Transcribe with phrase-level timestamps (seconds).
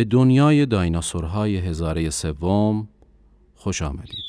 [0.00, 2.88] به دنیای دایناسورهای هزاره سوم
[3.54, 4.24] خوش آمدید.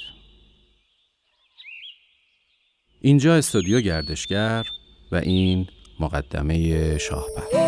[3.02, 4.66] اینجا استودیو گردشگر
[5.12, 5.68] و این
[6.00, 7.61] مقدمه شاهپر.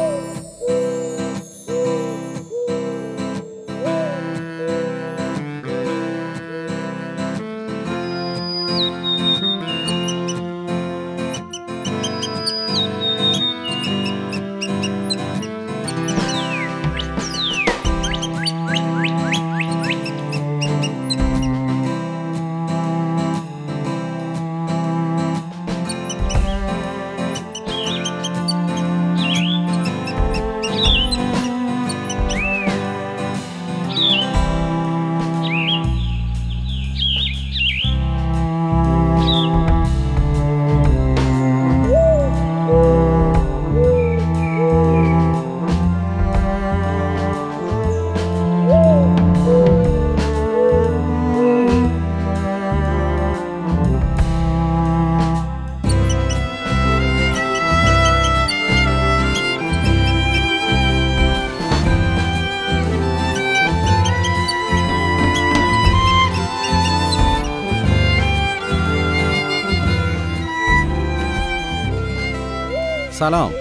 [73.14, 73.52] سلام.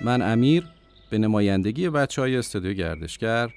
[0.00, 0.64] من امیر
[1.10, 3.50] به نمایندگی بچه های استودیو گردشگر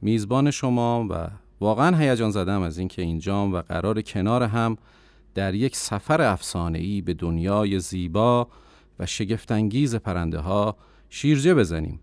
[0.00, 1.28] میزبان شما و
[1.60, 4.76] واقعا هیجان زدم از اینکه اینجام و قرار کنار هم
[5.34, 6.38] در یک سفر
[6.74, 8.48] ای به دنیای زیبا
[8.98, 10.76] و شگفتانگیز پرنده ها
[11.08, 12.00] شیرجه بزنیم.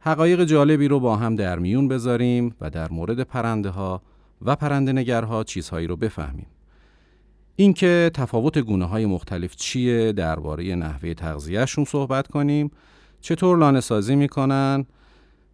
[0.00, 4.02] حقایق جالبی رو با هم در میون بذاریم و در مورد پرنده ها
[4.42, 6.46] و پرنده نگرها چیزهایی رو بفهمیم.
[7.60, 12.70] اینکه تفاوت گونه های مختلف چیه درباره نحوه تغذیهشون صحبت کنیم.
[13.20, 14.86] چطور لانه سازی می‌کنن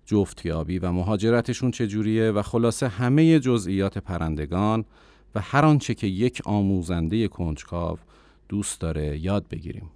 [0.05, 4.85] جفتیابی و مهاجرتشون چجوریه و خلاصه همه جزئیات پرندگان
[5.35, 7.98] و هر آنچه که یک آموزنده کنجکاو
[8.48, 9.91] دوست داره یاد بگیریم.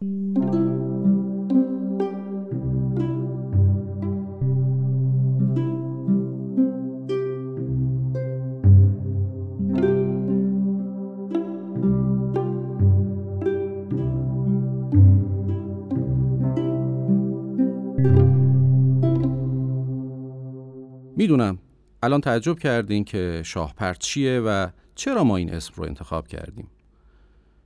[21.17, 21.59] می‌دونم.
[22.03, 26.69] الان تعجب کردین که شاهپر چیه و چرا ما این اسم رو انتخاب کردیم.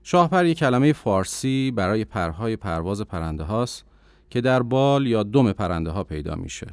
[0.02, 3.84] شاهپر یک کلمه فارسی برای پرهای پرواز پرنده هاست
[4.30, 6.66] که در بال یا دم پرنده ها پیدا میشه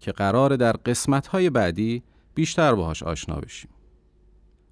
[0.00, 2.02] که قرار در قسمت های بعدی
[2.34, 3.70] بیشتر باهاش آشنا بشیم.